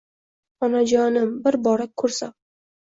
Onajonim 0.69 1.37
bir-bora 1.47 1.91
kursam 2.05 2.37